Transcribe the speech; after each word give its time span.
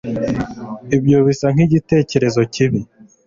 ibyo 0.95 1.17
bisa 1.25 1.47
nkigitekerezo 1.55 2.41
kibi 2.53 2.79